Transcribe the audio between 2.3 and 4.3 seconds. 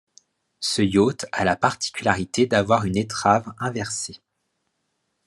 d'avoir une étrave inversée.